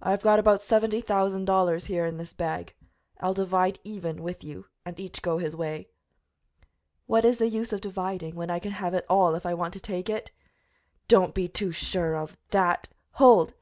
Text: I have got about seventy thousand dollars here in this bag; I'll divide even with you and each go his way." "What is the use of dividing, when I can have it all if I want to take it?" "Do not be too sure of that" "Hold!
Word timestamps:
I 0.00 0.12
have 0.12 0.22
got 0.22 0.38
about 0.38 0.62
seventy 0.62 1.00
thousand 1.00 1.46
dollars 1.46 1.86
here 1.86 2.06
in 2.06 2.16
this 2.16 2.32
bag; 2.32 2.76
I'll 3.18 3.34
divide 3.34 3.80
even 3.82 4.22
with 4.22 4.44
you 4.44 4.66
and 4.86 5.00
each 5.00 5.20
go 5.20 5.38
his 5.38 5.56
way." 5.56 5.88
"What 7.06 7.24
is 7.24 7.38
the 7.40 7.48
use 7.48 7.72
of 7.72 7.80
dividing, 7.80 8.36
when 8.36 8.52
I 8.52 8.60
can 8.60 8.70
have 8.70 8.94
it 8.94 9.04
all 9.08 9.34
if 9.34 9.44
I 9.44 9.54
want 9.54 9.72
to 9.72 9.80
take 9.80 10.08
it?" 10.08 10.30
"Do 11.08 11.18
not 11.22 11.34
be 11.34 11.48
too 11.48 11.72
sure 11.72 12.14
of 12.16 12.36
that" 12.52 12.86
"Hold! 13.18 13.52